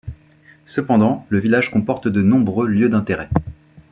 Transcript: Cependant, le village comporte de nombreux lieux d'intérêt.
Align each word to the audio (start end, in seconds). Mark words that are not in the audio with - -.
Cependant, 0.65 1.27
le 1.29 1.37
village 1.37 1.69
comporte 1.69 2.07
de 2.07 2.23
nombreux 2.23 2.65
lieux 2.65 2.89
d'intérêt. 2.89 3.29